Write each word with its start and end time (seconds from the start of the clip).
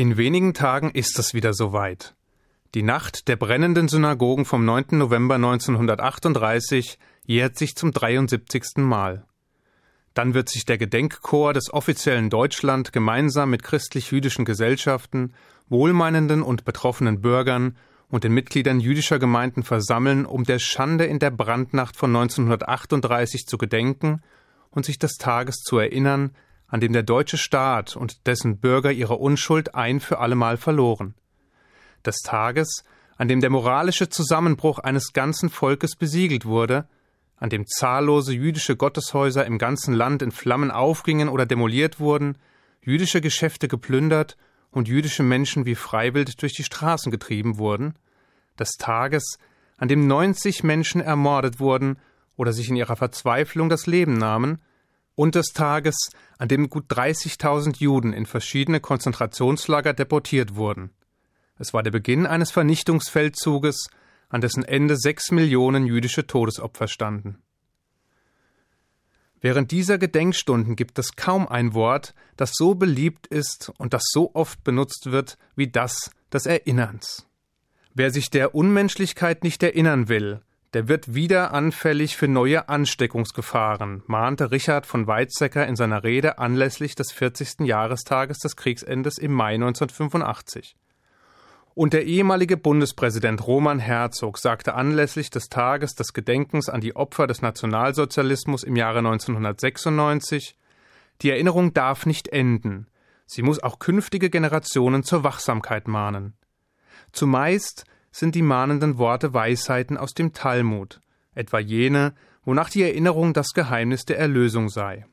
In 0.00 0.16
wenigen 0.16 0.54
Tagen 0.54 0.92
ist 0.92 1.18
es 1.18 1.34
wieder 1.34 1.52
soweit. 1.52 2.14
Die 2.74 2.82
Nacht 2.82 3.28
der 3.28 3.36
brennenden 3.36 3.86
Synagogen 3.86 4.46
vom 4.46 4.64
9. 4.64 4.96
November 4.96 5.34
1938 5.34 6.98
jährt 7.26 7.58
sich 7.58 7.76
zum 7.76 7.92
73. 7.92 8.78
Mal. 8.78 9.26
Dann 10.14 10.32
wird 10.32 10.48
sich 10.48 10.64
der 10.64 10.78
Gedenkchor 10.78 11.52
des 11.52 11.70
offiziellen 11.70 12.30
Deutschland 12.30 12.94
gemeinsam 12.94 13.50
mit 13.50 13.62
christlich-jüdischen 13.62 14.46
Gesellschaften, 14.46 15.34
wohlmeinenden 15.68 16.40
und 16.40 16.64
betroffenen 16.64 17.20
Bürgern 17.20 17.76
und 18.08 18.24
den 18.24 18.32
Mitgliedern 18.32 18.80
jüdischer 18.80 19.18
Gemeinden 19.18 19.64
versammeln, 19.64 20.24
um 20.24 20.44
der 20.44 20.60
Schande 20.60 21.04
in 21.04 21.18
der 21.18 21.30
Brandnacht 21.30 21.94
von 21.94 22.16
1938 22.16 23.44
zu 23.44 23.58
gedenken 23.58 24.22
und 24.70 24.86
sich 24.86 24.98
des 24.98 25.18
Tages 25.18 25.56
zu 25.56 25.76
erinnern, 25.76 26.30
an 26.70 26.80
dem 26.80 26.92
der 26.92 27.02
deutsche 27.02 27.36
Staat 27.36 27.96
und 27.96 28.26
dessen 28.26 28.58
Bürger 28.58 28.92
ihre 28.92 29.16
Unschuld 29.16 29.74
ein 29.74 30.00
für 30.00 30.18
allemal 30.18 30.56
verloren. 30.56 31.14
Des 32.06 32.18
Tages, 32.22 32.84
an 33.16 33.28
dem 33.28 33.40
der 33.40 33.50
moralische 33.50 34.08
Zusammenbruch 34.08 34.78
eines 34.78 35.12
ganzen 35.12 35.50
Volkes 35.50 35.96
besiegelt 35.96 36.46
wurde, 36.46 36.88
an 37.36 37.50
dem 37.50 37.66
zahllose 37.66 38.32
jüdische 38.32 38.76
Gotteshäuser 38.76 39.44
im 39.44 39.58
ganzen 39.58 39.94
Land 39.94 40.22
in 40.22 40.30
Flammen 40.30 40.70
aufgingen 40.70 41.28
oder 41.28 41.44
demoliert 41.44 41.98
wurden, 41.98 42.38
jüdische 42.82 43.20
Geschäfte 43.20 43.66
geplündert 43.66 44.36
und 44.70 44.88
jüdische 44.88 45.24
Menschen 45.24 45.66
wie 45.66 45.74
Freiwild 45.74 46.40
durch 46.40 46.54
die 46.54 46.64
Straßen 46.64 47.10
getrieben 47.10 47.58
wurden, 47.58 47.94
des 48.58 48.72
Tages, 48.78 49.38
an 49.76 49.88
dem 49.88 50.06
90 50.06 50.62
Menschen 50.62 51.00
ermordet 51.00 51.58
wurden 51.58 51.98
oder 52.36 52.52
sich 52.52 52.68
in 52.68 52.76
ihrer 52.76 52.96
Verzweiflung 52.96 53.68
das 53.68 53.86
Leben 53.86 54.18
nahmen, 54.18 54.60
und 55.20 55.34
des 55.34 55.48
Tages, 55.48 56.08
an 56.38 56.48
dem 56.48 56.70
gut 56.70 56.90
30.000 56.90 57.76
Juden 57.78 58.14
in 58.14 58.24
verschiedene 58.24 58.80
Konzentrationslager 58.80 59.92
deportiert 59.92 60.54
wurden. 60.54 60.92
Es 61.58 61.74
war 61.74 61.82
der 61.82 61.90
Beginn 61.90 62.26
eines 62.26 62.50
Vernichtungsfeldzuges, 62.50 63.90
an 64.30 64.40
dessen 64.40 64.64
Ende 64.64 64.96
sechs 64.96 65.30
Millionen 65.30 65.84
jüdische 65.84 66.26
Todesopfer 66.26 66.88
standen. 66.88 67.36
Während 69.42 69.72
dieser 69.72 69.98
Gedenkstunden 69.98 70.74
gibt 70.74 70.98
es 70.98 71.16
kaum 71.16 71.46
ein 71.46 71.74
Wort, 71.74 72.14
das 72.38 72.52
so 72.54 72.74
beliebt 72.74 73.26
ist 73.26 73.72
und 73.76 73.92
das 73.92 74.04
so 74.06 74.30
oft 74.34 74.64
benutzt 74.64 75.10
wird 75.10 75.36
wie 75.54 75.68
das 75.68 76.10
des 76.32 76.46
Erinnerns. 76.46 77.26
Wer 77.92 78.10
sich 78.10 78.30
der 78.30 78.54
Unmenschlichkeit 78.54 79.44
nicht 79.44 79.62
erinnern 79.62 80.08
will, 80.08 80.40
der 80.72 80.86
wird 80.86 81.14
wieder 81.14 81.52
anfällig 81.52 82.16
für 82.16 82.28
neue 82.28 82.68
Ansteckungsgefahren, 82.68 84.02
mahnte 84.06 84.52
Richard 84.52 84.86
von 84.86 85.06
Weizsäcker 85.06 85.66
in 85.66 85.74
seiner 85.74 86.04
Rede 86.04 86.38
anlässlich 86.38 86.94
des 86.94 87.10
40. 87.10 87.66
Jahrestages 87.66 88.38
des 88.38 88.54
Kriegsendes 88.54 89.18
im 89.18 89.32
Mai 89.32 89.54
1985. 89.54 90.76
Und 91.74 91.92
der 91.92 92.04
ehemalige 92.04 92.56
Bundespräsident 92.56 93.46
Roman 93.46 93.78
Herzog 93.78 94.38
sagte 94.38 94.74
anlässlich 94.74 95.30
des 95.30 95.48
Tages 95.48 95.94
des 95.94 96.12
Gedenkens 96.12 96.68
an 96.68 96.80
die 96.80 96.94
Opfer 96.94 97.26
des 97.26 97.42
Nationalsozialismus 97.42 98.62
im 98.62 98.76
Jahre 98.76 98.98
1996 98.98 100.56
Die 101.22 101.30
Erinnerung 101.30 101.74
darf 101.74 102.06
nicht 102.06 102.28
enden, 102.28 102.86
sie 103.26 103.42
muss 103.42 103.62
auch 103.62 103.78
künftige 103.78 104.30
Generationen 104.30 105.02
zur 105.02 105.24
Wachsamkeit 105.24 105.88
mahnen. 105.88 106.34
Zumeist 107.12 107.84
sind 108.10 108.34
die 108.34 108.42
mahnenden 108.42 108.98
Worte 108.98 109.34
Weisheiten 109.34 109.96
aus 109.96 110.14
dem 110.14 110.32
Talmud, 110.32 111.00
etwa 111.34 111.58
jene, 111.58 112.14
wonach 112.44 112.70
die 112.70 112.82
Erinnerung 112.82 113.32
das 113.32 113.52
Geheimnis 113.52 114.04
der 114.04 114.18
Erlösung 114.18 114.68
sei. 114.68 115.06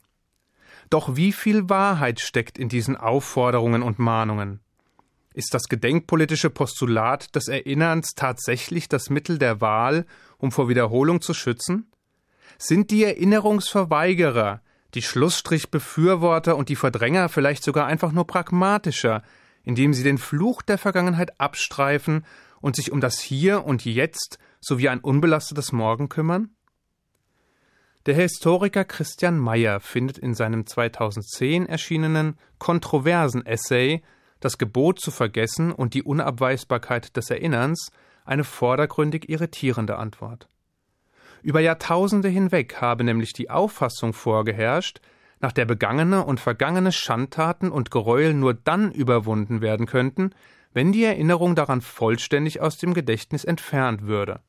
Doch 0.89 1.15
wie 1.15 1.33
viel 1.33 1.69
Wahrheit 1.69 2.19
steckt 2.19 2.57
in 2.57 2.69
diesen 2.69 2.95
Aufforderungen 2.95 3.83
und 3.83 3.99
Mahnungen? 3.99 4.61
Ist 5.33 5.53
das 5.53 5.65
gedenkpolitische 5.65 6.49
Postulat 6.49 7.35
des 7.35 7.47
Erinnerns 7.47 8.13
tatsächlich 8.15 8.89
das 8.89 9.09
Mittel 9.09 9.37
der 9.37 9.61
Wahl, 9.61 10.05
um 10.37 10.51
vor 10.51 10.69
Wiederholung 10.69 11.21
zu 11.21 11.33
schützen? 11.33 11.91
Sind 12.57 12.89
die 12.89 13.03
Erinnerungsverweigerer, 13.03 14.61
die 14.95 15.01
Schlussstrichbefürworter 15.03 16.55
und 16.55 16.69
die 16.69 16.75
Verdränger 16.75 17.29
vielleicht 17.29 17.63
sogar 17.63 17.85
einfach 17.85 18.11
nur 18.11 18.25
pragmatischer, 18.25 19.21
indem 19.63 19.93
sie 19.93 20.03
den 20.03 20.17
Fluch 20.17 20.61
der 20.63 20.77
Vergangenheit 20.77 21.39
abstreifen 21.39 22.25
und 22.61 22.75
sich 22.75 22.91
um 22.91 23.01
das 23.01 23.19
Hier 23.19 23.65
und 23.65 23.85
Jetzt 23.85 24.39
sowie 24.59 24.89
ein 24.89 24.99
unbelastetes 24.99 25.71
Morgen 25.71 26.09
kümmern? 26.09 26.49
Der 28.05 28.15
Historiker 28.15 28.85
Christian 28.85 29.37
Mayer 29.37 29.79
findet 29.81 30.17
in 30.17 30.33
seinem 30.33 30.65
2010 30.65 31.65
erschienenen 31.65 32.37
kontroversen 32.57 33.45
Essay 33.45 34.01
Das 34.39 34.57
Gebot 34.57 34.99
zu 34.99 35.11
vergessen 35.11 35.71
und 35.71 35.93
die 35.93 36.03
Unabweisbarkeit 36.03 37.17
des 37.17 37.29
Erinnerns 37.29 37.91
eine 38.23 38.43
vordergründig 38.43 39.29
irritierende 39.29 39.97
Antwort. 39.97 40.47
Über 41.41 41.59
Jahrtausende 41.59 42.29
hinweg 42.29 42.81
habe 42.81 43.03
nämlich 43.03 43.33
die 43.33 43.49
Auffassung 43.49 44.13
vorgeherrscht, 44.13 45.01
nach 45.39 45.51
der 45.51 45.65
begangene 45.65 46.23
und 46.23 46.39
vergangene 46.39 46.91
Schandtaten 46.91 47.71
und 47.71 47.91
Gräuel 47.91 48.33
nur 48.33 48.53
dann 48.53 48.91
überwunden 48.91 49.61
werden 49.61 49.85
könnten, 49.85 50.31
wenn 50.77 50.91
die 50.91 51.05
Erinnerung 51.05 51.55
daran 51.55 51.81
vollständig 51.81 52.61
aus 52.61 52.77
dem 52.77 52.93
Gedächtnis 52.93 53.43
entfernt 53.43 54.03
würde. 54.03 54.41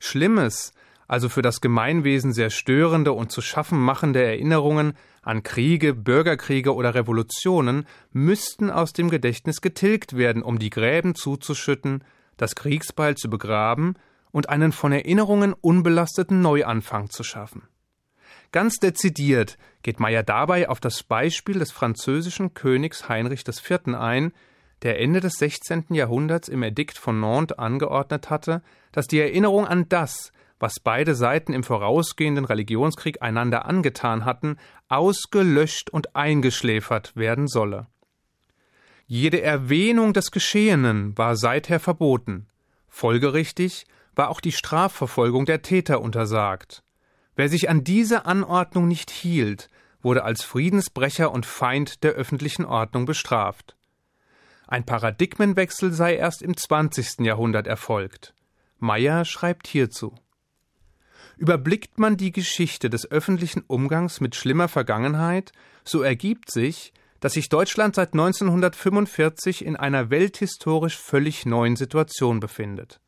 Schlimmes, 0.00 0.72
also 1.06 1.28
für 1.28 1.42
das 1.42 1.60
Gemeinwesen 1.60 2.32
sehr 2.32 2.50
störende 2.50 3.12
und 3.12 3.30
zu 3.30 3.40
schaffen 3.40 3.78
machende 3.78 4.20
Erinnerungen 4.20 4.94
an 5.22 5.44
Kriege, 5.44 5.94
Bürgerkriege 5.94 6.74
oder 6.74 6.96
Revolutionen 6.96 7.86
müssten 8.10 8.68
aus 8.68 8.94
dem 8.94 9.10
Gedächtnis 9.10 9.60
getilgt 9.60 10.16
werden, 10.16 10.42
um 10.42 10.58
die 10.58 10.70
Gräben 10.70 11.14
zuzuschütten, 11.14 12.02
das 12.36 12.56
Kriegsbeil 12.56 13.16
zu 13.16 13.30
begraben 13.30 13.94
und 14.32 14.48
einen 14.48 14.72
von 14.72 14.90
Erinnerungen 14.90 15.52
unbelasteten 15.52 16.40
Neuanfang 16.40 17.10
zu 17.10 17.22
schaffen. 17.22 17.68
Ganz 18.50 18.78
dezidiert 18.78 19.56
geht 19.84 20.00
Meyer 20.00 20.24
dabei 20.24 20.68
auf 20.68 20.80
das 20.80 21.04
Beispiel 21.04 21.60
des 21.60 21.70
französischen 21.70 22.54
Königs 22.54 23.08
Heinrich 23.08 23.44
IV. 23.46 23.94
ein, 23.94 24.32
der 24.82 25.00
Ende 25.00 25.20
des 25.20 25.34
16. 25.34 25.86
Jahrhunderts 25.90 26.48
im 26.48 26.62
Edikt 26.62 26.98
von 26.98 27.20
Nantes 27.20 27.58
angeordnet 27.58 28.30
hatte, 28.30 28.62
dass 28.90 29.06
die 29.06 29.20
Erinnerung 29.20 29.66
an 29.66 29.88
das, 29.88 30.32
was 30.58 30.80
beide 30.80 31.14
Seiten 31.14 31.52
im 31.52 31.64
vorausgehenden 31.64 32.44
Religionskrieg 32.44 33.22
einander 33.22 33.66
angetan 33.66 34.24
hatten, 34.24 34.58
ausgelöscht 34.88 35.90
und 35.90 36.14
eingeschläfert 36.14 37.16
werden 37.16 37.48
solle. 37.48 37.86
Jede 39.06 39.42
Erwähnung 39.42 40.12
des 40.12 40.30
Geschehenen 40.30 41.16
war 41.18 41.36
seither 41.36 41.80
verboten. 41.80 42.46
Folgerichtig 42.88 43.86
war 44.14 44.30
auch 44.30 44.40
die 44.40 44.52
Strafverfolgung 44.52 45.46
der 45.46 45.62
Täter 45.62 46.00
untersagt. 46.00 46.82
Wer 47.34 47.48
sich 47.48 47.68
an 47.68 47.82
diese 47.82 48.26
Anordnung 48.26 48.88
nicht 48.88 49.10
hielt, 49.10 49.68
wurde 50.02 50.24
als 50.24 50.44
Friedensbrecher 50.44 51.32
und 51.32 51.46
Feind 51.46 52.04
der 52.04 52.12
öffentlichen 52.12 52.64
Ordnung 52.64 53.04
bestraft. 53.04 53.76
Ein 54.72 54.86
Paradigmenwechsel 54.86 55.92
sei 55.92 56.16
erst 56.16 56.40
im 56.40 56.56
20. 56.56 57.26
Jahrhundert 57.26 57.66
erfolgt. 57.66 58.32
Meyer 58.78 59.26
schreibt 59.26 59.66
hierzu. 59.66 60.14
Überblickt 61.36 61.98
man 61.98 62.16
die 62.16 62.32
Geschichte 62.32 62.88
des 62.88 63.10
öffentlichen 63.10 63.64
Umgangs 63.66 64.22
mit 64.22 64.34
schlimmer 64.34 64.68
Vergangenheit, 64.68 65.52
so 65.84 66.00
ergibt 66.00 66.50
sich, 66.50 66.94
dass 67.20 67.34
sich 67.34 67.50
Deutschland 67.50 67.96
seit 67.96 68.14
1945 68.14 69.62
in 69.62 69.76
einer 69.76 70.08
welthistorisch 70.08 70.96
völlig 70.96 71.44
neuen 71.44 71.76
Situation 71.76 72.40
befindet. 72.40 72.98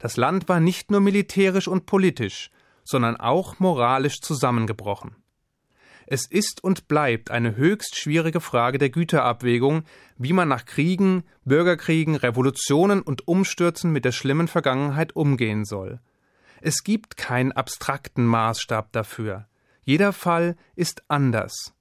Das 0.00 0.18
Land 0.18 0.46
war 0.50 0.60
nicht 0.60 0.90
nur 0.90 1.00
militärisch 1.00 1.68
und 1.68 1.86
politisch, 1.86 2.50
sondern 2.84 3.16
auch 3.16 3.58
moralisch 3.60 4.20
zusammengebrochen. 4.20 5.16
Es 6.10 6.24
ist 6.24 6.64
und 6.64 6.88
bleibt 6.88 7.30
eine 7.30 7.56
höchst 7.56 7.94
schwierige 7.94 8.40
Frage 8.40 8.78
der 8.78 8.88
Güterabwägung, 8.88 9.82
wie 10.16 10.32
man 10.32 10.48
nach 10.48 10.64
Kriegen, 10.64 11.22
Bürgerkriegen, 11.44 12.14
Revolutionen 12.16 13.02
und 13.02 13.28
Umstürzen 13.28 13.92
mit 13.92 14.06
der 14.06 14.12
schlimmen 14.12 14.48
Vergangenheit 14.48 15.14
umgehen 15.14 15.66
soll. 15.66 16.00
Es 16.62 16.82
gibt 16.82 17.18
keinen 17.18 17.52
abstrakten 17.52 18.24
Maßstab 18.24 18.90
dafür. 18.92 19.48
Jeder 19.84 20.14
Fall 20.14 20.56
ist 20.76 21.02
anders. 21.08 21.74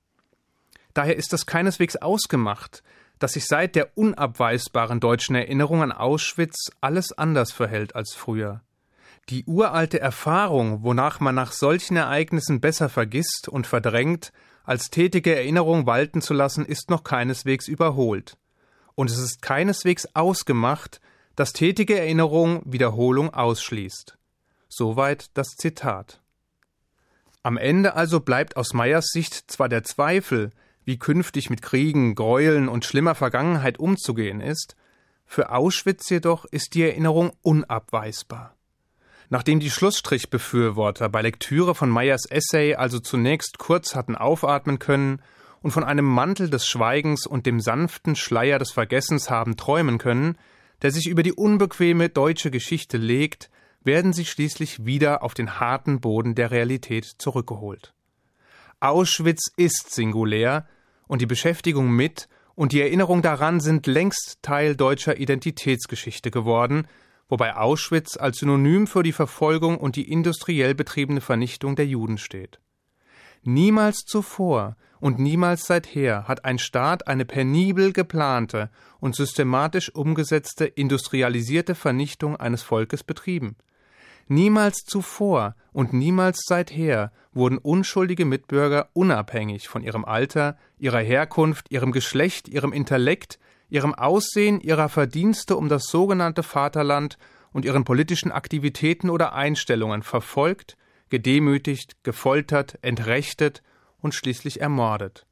Daher 0.93 1.15
ist 1.15 1.31
es 1.31 1.45
keineswegs 1.45 1.95
ausgemacht, 1.95 2.83
dass 3.19 3.31
sich 3.31 3.45
seit 3.45 3.77
der 3.77 3.97
unabweisbaren 3.97 4.99
deutschen 4.99 5.35
Erinnerung 5.35 5.83
an 5.83 5.93
Auschwitz 5.93 6.69
alles 6.81 7.13
anders 7.13 7.53
verhält 7.53 7.95
als 7.95 8.13
früher. 8.13 8.61
Die 9.29 9.43
uralte 9.45 9.99
Erfahrung, 9.99 10.83
wonach 10.83 11.19
man 11.19 11.35
nach 11.35 11.51
solchen 11.51 11.97
Ereignissen 11.97 12.61
besser 12.61 12.87
vergisst 12.87 13.49
und 13.49 13.67
verdrängt, 13.67 14.31
als 14.63 14.89
tätige 14.89 15.35
Erinnerung 15.35 15.85
walten 15.85 16.21
zu 16.21 16.33
lassen, 16.33 16.65
ist 16.65 16.89
noch 16.89 17.03
keineswegs 17.03 17.67
überholt. 17.67 18.37
Und 18.95 19.09
es 19.09 19.17
ist 19.17 19.41
keineswegs 19.41 20.07
ausgemacht, 20.13 21.01
dass 21.35 21.53
tätige 21.53 21.99
Erinnerung 21.99 22.61
Wiederholung 22.65 23.33
ausschließt. 23.33 24.17
Soweit 24.69 25.29
das 25.33 25.55
Zitat. 25.55 26.21
Am 27.43 27.57
Ende 27.57 27.95
also 27.95 28.21
bleibt 28.21 28.57
aus 28.57 28.73
Meyers 28.73 29.07
Sicht 29.07 29.51
zwar 29.51 29.69
der 29.69 29.83
Zweifel, 29.83 30.51
wie 30.83 30.97
künftig 30.97 31.49
mit 31.49 31.61
Kriegen, 31.61 32.15
Gräueln 32.15 32.69
und 32.69 32.85
schlimmer 32.85 33.13
Vergangenheit 33.13 33.77
umzugehen 33.77 34.41
ist, 34.41 34.75
für 35.25 35.51
Auschwitz 35.51 36.09
jedoch 36.09 36.45
ist 36.45 36.73
die 36.73 36.83
Erinnerung 36.83 37.31
unabweisbar. 37.41 38.56
Nachdem 39.29 39.59
die 39.59 39.69
Schlussstrichbefürworter 39.69 41.09
bei 41.09 41.21
Lektüre 41.21 41.75
von 41.75 41.89
Meyers 41.89 42.25
Essay 42.29 42.75
also 42.75 42.99
zunächst 42.99 43.57
kurz 43.57 43.93
hatten 43.93 44.15
aufatmen 44.15 44.79
können 44.79 45.21
und 45.61 45.71
von 45.71 45.83
einem 45.83 46.05
Mantel 46.05 46.49
des 46.49 46.65
Schweigens 46.65 47.27
und 47.27 47.45
dem 47.45 47.59
sanften 47.59 48.15
Schleier 48.15 48.57
des 48.57 48.71
Vergessens 48.71 49.29
haben 49.29 49.57
träumen 49.57 49.97
können, 49.97 50.37
der 50.81 50.91
sich 50.91 51.07
über 51.07 51.23
die 51.23 51.33
unbequeme 51.33 52.07
deutsche 52.07 52.51
Geschichte 52.51 52.97
legt, 52.97 53.49
werden 53.83 54.13
sie 54.13 54.25
schließlich 54.25 54.85
wieder 54.85 55.23
auf 55.23 55.33
den 55.33 55.59
harten 55.59 55.99
Boden 55.99 56.35
der 56.35 56.51
Realität 56.51 57.05
zurückgeholt. 57.17 57.93
Auschwitz 58.79 59.51
ist 59.57 59.93
singulär, 59.93 60.67
und 61.07 61.21
die 61.21 61.25
Beschäftigung 61.25 61.89
mit 61.91 62.27
und 62.53 62.73
die 62.73 62.81
Erinnerung 62.81 63.21
daran 63.21 63.59
sind 63.59 63.87
längst 63.87 64.39
Teil 64.41 64.75
deutscher 64.75 65.17
Identitätsgeschichte 65.17 66.31
geworden, 66.31 66.87
wobei 67.29 67.55
Auschwitz 67.55 68.17
als 68.17 68.37
Synonym 68.37 68.87
für 68.87 69.03
die 69.03 69.11
Verfolgung 69.11 69.77
und 69.77 69.95
die 69.95 70.11
industriell 70.11 70.75
betriebene 70.75 71.21
Vernichtung 71.21 71.75
der 71.75 71.87
Juden 71.87 72.17
steht. 72.17 72.59
Niemals 73.43 73.99
zuvor 74.05 74.75
und 74.99 75.19
niemals 75.19 75.65
seither 75.65 76.27
hat 76.27 76.43
ein 76.43 76.59
Staat 76.59 77.07
eine 77.07 77.25
penibel 77.25 77.93
geplante 77.93 78.69
und 78.99 79.15
systematisch 79.15 79.93
umgesetzte 79.93 80.65
industrialisierte 80.65 81.75
Vernichtung 81.75 82.35
eines 82.35 82.63
Volkes 82.63 83.03
betrieben. 83.03 83.55
Niemals 84.27 84.83
zuvor 84.85 85.55
und 85.71 85.93
niemals 85.93 86.43
seither 86.45 87.13
wurden 87.31 87.57
unschuldige 87.57 88.25
Mitbürger 88.25 88.89
unabhängig 88.93 89.69
von 89.69 89.83
ihrem 89.83 90.03
Alter, 90.03 90.57
ihrer 90.77 90.99
Herkunft, 90.99 91.71
ihrem 91.71 91.91
Geschlecht, 91.91 92.49
ihrem 92.49 92.73
Intellekt, 92.73 93.39
ihrem 93.69 93.93
Aussehen, 93.93 94.59
ihrer 94.59 94.89
Verdienste 94.89 95.55
um 95.55 95.69
das 95.69 95.83
sogenannte 95.85 96.43
Vaterland 96.43 97.17
und 97.51 97.65
ihren 97.65 97.83
politischen 97.83 98.31
Aktivitäten 98.31 99.09
oder 99.09 99.33
Einstellungen 99.33 100.03
verfolgt, 100.03 100.77
gedemütigt, 101.09 102.03
gefoltert, 102.03 102.77
entrechtet 102.81 103.63
und 103.99 104.13
schließlich 104.13 104.61
ermordet. 104.61 105.25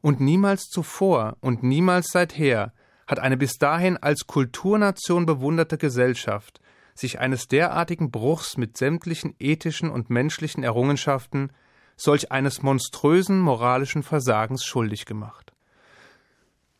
Und 0.00 0.20
niemals 0.20 0.64
zuvor 0.64 1.36
und 1.40 1.62
niemals 1.62 2.08
seither 2.12 2.72
hat 3.06 3.18
eine 3.18 3.36
bis 3.36 3.58
dahin 3.58 3.96
als 3.96 4.26
Kulturnation 4.26 5.26
bewunderte 5.26 5.78
Gesellschaft 5.78 6.60
sich 6.98 7.18
eines 7.20 7.48
derartigen 7.48 8.10
Bruchs 8.10 8.56
mit 8.56 8.76
sämtlichen 8.76 9.34
ethischen 9.38 9.90
und 9.90 10.10
menschlichen 10.10 10.64
Errungenschaften, 10.64 11.52
solch 11.96 12.32
eines 12.32 12.62
monströsen 12.62 13.40
moralischen 13.40 14.02
Versagens 14.02 14.64
schuldig 14.64 15.06
gemacht. 15.06 15.45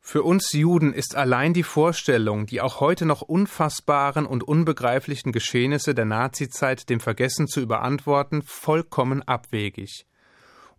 Für 0.08 0.22
uns 0.22 0.52
Juden 0.52 0.92
ist 0.92 1.16
allein 1.16 1.52
die 1.52 1.64
Vorstellung, 1.64 2.46
die 2.46 2.60
auch 2.60 2.78
heute 2.78 3.06
noch 3.06 3.22
unfassbaren 3.22 4.24
und 4.24 4.44
unbegreiflichen 4.44 5.32
Geschehnisse 5.32 5.96
der 5.96 6.04
Nazizeit 6.04 6.88
dem 6.88 7.00
Vergessen 7.00 7.48
zu 7.48 7.60
überantworten, 7.60 8.42
vollkommen 8.42 9.24
abwegig. 9.24 10.06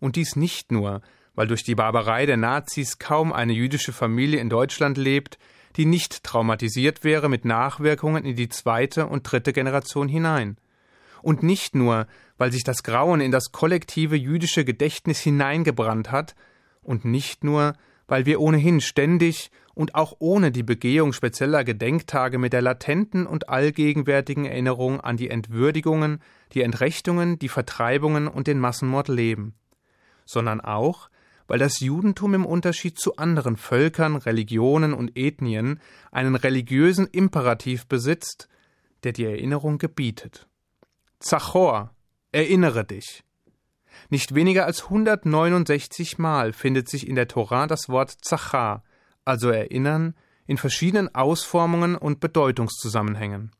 Und 0.00 0.16
dies 0.16 0.34
nicht 0.34 0.72
nur, 0.72 1.02
weil 1.34 1.46
durch 1.46 1.62
die 1.62 1.74
Barbarei 1.74 2.24
der 2.24 2.38
Nazis 2.38 2.98
kaum 2.98 3.30
eine 3.34 3.52
jüdische 3.52 3.92
Familie 3.92 4.40
in 4.40 4.48
Deutschland 4.48 4.96
lebt, 4.96 5.38
die 5.76 5.84
nicht 5.84 6.24
traumatisiert 6.24 7.04
wäre 7.04 7.28
mit 7.28 7.44
Nachwirkungen 7.44 8.24
in 8.24 8.34
die 8.34 8.48
zweite 8.48 9.08
und 9.08 9.30
dritte 9.30 9.52
Generation 9.52 10.08
hinein. 10.08 10.56
Und 11.20 11.42
nicht 11.42 11.74
nur, 11.74 12.06
weil 12.38 12.50
sich 12.50 12.64
das 12.64 12.82
Grauen 12.82 13.20
in 13.20 13.30
das 13.30 13.52
kollektive 13.52 14.16
jüdische 14.16 14.64
Gedächtnis 14.64 15.20
hineingebrannt 15.20 16.10
hat, 16.10 16.34
und 16.80 17.04
nicht 17.04 17.44
nur, 17.44 17.74
weil 18.08 18.26
wir 18.26 18.40
ohnehin 18.40 18.80
ständig 18.80 19.50
und 19.74 19.94
auch 19.94 20.16
ohne 20.18 20.50
die 20.50 20.64
Begehung 20.64 21.12
spezieller 21.12 21.62
Gedenktage 21.62 22.38
mit 22.38 22.52
der 22.52 22.62
latenten 22.62 23.26
und 23.26 23.48
allgegenwärtigen 23.48 24.44
Erinnerung 24.44 25.00
an 25.00 25.16
die 25.16 25.30
Entwürdigungen, 25.30 26.20
die 26.52 26.62
Entrechtungen, 26.62 27.38
die 27.38 27.48
Vertreibungen 27.48 28.26
und 28.26 28.48
den 28.48 28.58
Massenmord 28.58 29.06
leben, 29.06 29.54
sondern 30.24 30.60
auch, 30.60 31.10
weil 31.46 31.58
das 31.58 31.80
Judentum 31.80 32.34
im 32.34 32.44
Unterschied 32.44 32.98
zu 32.98 33.16
anderen 33.16 33.56
Völkern, 33.56 34.16
Religionen 34.16 34.94
und 34.94 35.16
Ethnien 35.16 35.80
einen 36.10 36.34
religiösen 36.34 37.06
Imperativ 37.06 37.86
besitzt, 37.86 38.48
der 39.04 39.12
die 39.12 39.24
Erinnerung 39.24 39.78
gebietet. 39.78 40.48
Zachor, 41.20 41.94
erinnere 42.32 42.84
dich. 42.84 43.22
Nicht 44.08 44.34
weniger 44.34 44.66
als 44.66 44.84
169 44.84 46.18
Mal 46.18 46.52
findet 46.52 46.88
sich 46.88 47.06
in 47.06 47.14
der 47.14 47.28
Tora 47.28 47.66
das 47.66 47.88
Wort 47.88 48.10
Zachar, 48.22 48.82
also 49.24 49.50
erinnern, 49.50 50.14
in 50.46 50.56
verschiedenen 50.56 51.14
Ausformungen 51.14 51.94
und 51.94 52.20
Bedeutungszusammenhängen. 52.20 53.52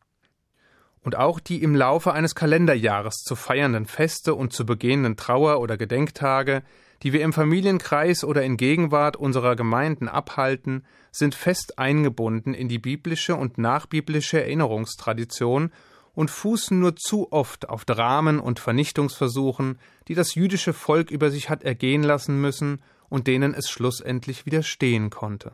Und 1.03 1.17
auch 1.17 1.39
die 1.41 1.62
im 1.62 1.75
Laufe 1.75 2.12
eines 2.12 2.35
Kalenderjahres 2.35 3.23
zu 3.25 3.37
feiernden 3.37 3.87
Feste 3.87 4.35
und 4.35 4.53
zu 4.53 4.65
begehenden 4.65 5.17
Trauer- 5.17 5.61
oder 5.61 5.77
Gedenktage 5.77 6.62
die 7.03 7.12
wir 7.12 7.23
im 7.23 7.33
Familienkreis 7.33 8.25
oder 8.25 8.43
in 8.43 8.56
Gegenwart 8.56 9.17
unserer 9.17 9.56
Gemeinden 9.56 10.09
abhalten, 10.09 10.85
sind 11.12 11.35
fest 11.35 11.79
eingebunden 11.79 12.55
in 12.55 12.69
die 12.69 12.79
biblische 12.79 13.37
und 13.37 13.59
nachbiblische 13.59 14.41
Erinnerungstradition 14.41 15.71
und 16.19 16.32
fußen 16.32 16.76
nur 16.76 16.97
zu 16.97 17.31
oft 17.31 17.69
auf 17.69 17.85
Dramen 17.85 18.41
und 18.41 18.59
Vernichtungsversuchen, 18.59 19.79
die 20.09 20.17
das 20.17 20.35
jüdische 20.35 20.73
Volk 20.73 21.12
über 21.12 21.31
sich 21.31 21.49
hat 21.49 21.62
ergehen 21.62 22.03
lassen 22.03 22.41
müssen 22.41 22.82
und 23.09 23.29
denen 23.29 23.55
es 23.55 23.70
schlussendlich 23.70 24.44
widerstehen 24.44 25.11
konnte. 25.11 25.53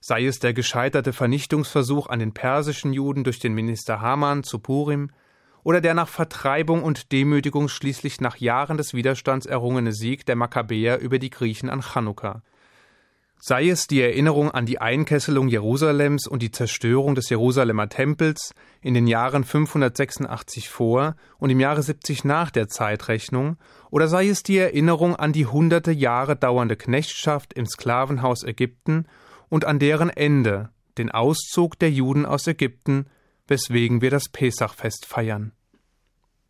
Sei 0.00 0.26
es 0.26 0.38
der 0.38 0.54
gescheiterte 0.54 1.12
Vernichtungsversuch 1.12 2.06
an 2.06 2.20
den 2.20 2.32
persischen 2.32 2.92
Juden 2.92 3.24
durch 3.24 3.40
den 3.40 3.52
Minister 3.52 4.00
Haman 4.00 4.44
zu 4.44 4.60
Purim, 4.60 5.10
oder 5.64 5.80
der 5.80 5.94
nach 5.94 6.08
Vertreibung 6.08 6.84
und 6.84 7.10
Demütigung 7.10 7.66
schließlich 7.66 8.20
nach 8.20 8.36
Jahren 8.36 8.76
des 8.76 8.94
Widerstands 8.94 9.46
errungene 9.46 9.90
Sieg 9.90 10.24
der 10.24 10.36
Makkabäer 10.36 11.00
über 11.00 11.18
die 11.18 11.30
Griechen 11.30 11.68
an 11.68 11.82
Chanukka. 11.82 12.42
Sei 13.44 13.70
es 13.70 13.88
die 13.88 14.00
Erinnerung 14.00 14.52
an 14.52 14.66
die 14.66 14.80
Einkesselung 14.80 15.48
Jerusalems 15.48 16.28
und 16.28 16.42
die 16.42 16.52
Zerstörung 16.52 17.16
des 17.16 17.28
Jerusalemer 17.28 17.88
Tempels 17.88 18.54
in 18.80 18.94
den 18.94 19.08
Jahren 19.08 19.42
586 19.42 20.68
vor 20.68 21.16
und 21.38 21.50
im 21.50 21.58
Jahre 21.58 21.82
70 21.82 22.22
nach 22.22 22.52
der 22.52 22.68
Zeitrechnung, 22.68 23.56
oder 23.90 24.06
sei 24.06 24.28
es 24.28 24.44
die 24.44 24.58
Erinnerung 24.58 25.16
an 25.16 25.32
die 25.32 25.46
hunderte 25.46 25.90
Jahre 25.90 26.36
dauernde 26.36 26.76
Knechtschaft 26.76 27.52
im 27.54 27.66
Sklavenhaus 27.66 28.44
Ägypten 28.44 29.06
und 29.48 29.64
an 29.64 29.80
deren 29.80 30.10
Ende, 30.10 30.70
den 30.96 31.10
Auszug 31.10 31.76
der 31.80 31.90
Juden 31.90 32.24
aus 32.24 32.46
Ägypten 32.46 33.06
weswegen 33.48 34.02
wir 34.02 34.10
das 34.10 34.28
Pesachfest 34.28 35.04
feiern. 35.04 35.50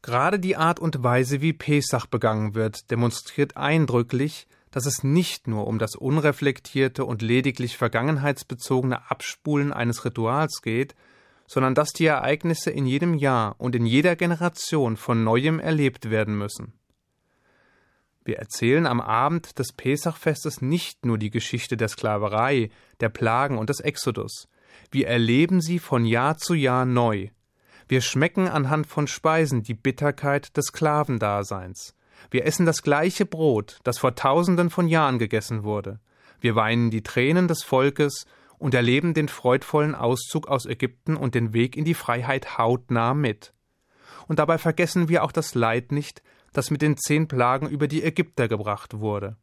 Gerade 0.03 0.39
die 0.39 0.57
Art 0.57 0.79
und 0.79 1.03
Weise, 1.03 1.41
wie 1.41 1.55
Pesach 1.55 2.05
begangen 2.05 2.55
wird, 2.55 2.91
demonstriert 2.91 3.57
eindrücklich, 3.57 4.47
dass 4.73 4.87
es 4.87 5.05
nicht 5.05 5.47
nur 5.47 5.69
um 5.69 5.79
das 5.79 5.95
unreflektierte 5.95 7.05
und 7.05 7.23
lediglich 7.23 7.77
vergangenheitsbezogene 7.77 9.09
Abspulen 9.11 9.73
eines 9.73 10.05
Rituals 10.05 10.61
geht, 10.63 10.97
sondern 11.47 11.77
dass 11.77 11.93
die 11.93 12.07
Ereignisse 12.07 12.71
in 12.71 12.87
jedem 12.87 13.15
Jahr 13.15 13.55
und 13.59 13.77
in 13.77 13.87
jeder 13.87 14.17
Generation 14.17 14.97
von 14.97 15.23
neuem 15.23 15.61
erlebt 15.61 16.11
werden 16.11 16.37
müssen. 16.37 16.73
Wir 18.25 18.39
erzählen 18.39 18.87
am 18.87 19.01
Abend 19.01 19.59
des 19.61 19.73
Pesachfestes 19.73 20.61
nicht 20.61 21.07
nur 21.07 21.19
die 21.19 21.31
Geschichte 21.31 21.77
der 21.77 21.89
Sklaverei, 21.89 22.71
der 23.01 23.09
Plagen 23.09 23.59
und 23.59 23.69
des 23.69 23.81
Exodus, 23.81 24.49
wir 24.93 25.09
erleben 25.09 25.61
sie 25.61 25.79
von 25.79 26.05
Jahr 26.05 26.37
zu 26.37 26.55
Jahr 26.55 26.85
neu. 26.85 27.29
Wir 27.89 28.03
schmecken 28.03 28.47
anhand 28.49 28.87
von 28.87 29.07
Speisen 29.07 29.63
die 29.63 29.75
Bitterkeit 29.75 30.57
des 30.57 30.67
Sklavendaseins. 30.67 31.95
Wir 32.31 32.47
essen 32.47 32.67
das 32.67 32.83
gleiche 32.83 33.27
Brot, 33.27 33.79
das 33.85 33.99
vor 33.99 34.15
tausenden 34.15 34.71
von 34.71 34.89
Jahren 34.89 35.19
gegessen 35.19 35.65
wurde. 35.65 36.01
Wir 36.41 36.55
weinen 36.57 36.91
die 36.91 37.03
Tränen 37.03 37.49
des 37.49 37.63
Volkes 37.63 38.27
und 38.59 38.75
erleben 38.75 39.15
den 39.15 39.29
freudvollen 39.29 39.95
Auszug 39.95 40.49
aus 40.49 40.67
Ägypten 40.67 41.17
und 41.17 41.35
den 41.35 41.53
Weg 41.53 41.77
in 41.77 41.85
die 41.85 41.95
Freiheit 41.95 42.59
hautnah 42.59 43.15
mit. 43.15 43.53
Und 44.29 44.39
dabei 44.39 44.59
vergessen 44.59 45.09
wir 45.09 45.25
auch 45.25 45.33
das 45.33 45.55
Leid 45.55 45.93
nicht, 45.93 46.23
das 46.53 46.71
mit 46.71 46.83
den 46.83 46.97
zehn 46.97 47.29
Plagen 47.29 47.69
über 47.69 47.89
die 47.89 48.03
Ägypter 48.03 48.49
gebracht 48.49 49.01
wurde. 49.01 49.37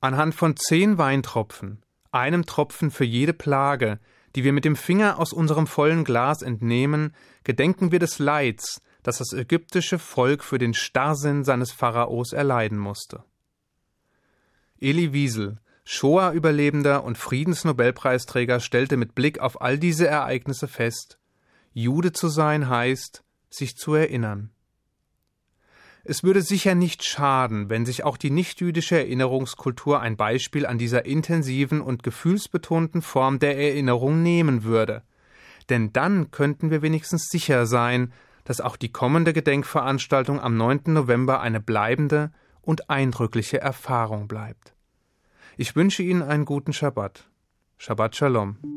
Anhand 0.00 0.34
von 0.34 0.56
zehn 0.56 0.98
Weintropfen, 0.98 1.82
einem 2.10 2.46
Tropfen 2.46 2.90
für 2.90 3.04
jede 3.04 3.32
Plage, 3.32 3.98
die 4.34 4.44
wir 4.44 4.52
mit 4.52 4.64
dem 4.64 4.76
Finger 4.76 5.18
aus 5.18 5.32
unserem 5.32 5.66
vollen 5.66 6.04
Glas 6.04 6.42
entnehmen, 6.42 7.14
gedenken 7.44 7.92
wir 7.92 7.98
des 7.98 8.18
Leids, 8.18 8.82
das 9.06 9.18
das 9.18 9.32
ägyptische 9.32 10.00
Volk 10.00 10.42
für 10.42 10.58
den 10.58 10.74
Starrsinn 10.74 11.44
seines 11.44 11.70
Pharaos 11.70 12.32
erleiden 12.32 12.76
musste. 12.76 13.22
Eli 14.80 15.12
Wiesel, 15.12 15.58
Shoah-Überlebender 15.84 17.04
und 17.04 17.16
Friedensnobelpreisträger, 17.16 18.58
stellte 18.58 18.96
mit 18.96 19.14
Blick 19.14 19.38
auf 19.38 19.60
all 19.60 19.78
diese 19.78 20.08
Ereignisse 20.08 20.66
fest: 20.66 21.20
Jude 21.72 22.12
zu 22.12 22.26
sein 22.26 22.68
heißt, 22.68 23.22
sich 23.48 23.76
zu 23.76 23.94
erinnern. 23.94 24.50
Es 26.02 26.24
würde 26.24 26.42
sicher 26.42 26.74
nicht 26.74 27.04
schaden, 27.04 27.70
wenn 27.70 27.86
sich 27.86 28.02
auch 28.02 28.16
die 28.16 28.30
nichtjüdische 28.30 28.96
Erinnerungskultur 28.96 30.00
ein 30.00 30.16
Beispiel 30.16 30.66
an 30.66 30.78
dieser 30.78 31.04
intensiven 31.04 31.80
und 31.80 32.02
gefühlsbetonten 32.02 33.02
Form 33.02 33.38
der 33.38 33.56
Erinnerung 33.56 34.22
nehmen 34.22 34.64
würde. 34.64 35.02
Denn 35.68 35.92
dann 35.92 36.30
könnten 36.30 36.70
wir 36.70 36.82
wenigstens 36.82 37.28
sicher 37.28 37.66
sein, 37.66 38.12
dass 38.46 38.62
auch 38.62 38.76
die 38.76 38.90
kommende 38.90 39.34
Gedenkveranstaltung 39.34 40.40
am 40.40 40.56
9. 40.56 40.84
November 40.86 41.40
eine 41.40 41.60
bleibende 41.60 42.32
und 42.62 42.88
eindrückliche 42.88 43.60
Erfahrung 43.60 44.28
bleibt. 44.28 44.74
Ich 45.58 45.76
wünsche 45.76 46.02
Ihnen 46.02 46.22
einen 46.22 46.44
guten 46.44 46.72
Schabbat. 46.72 47.28
Shabbat 47.76 48.16
Shalom. 48.16 48.56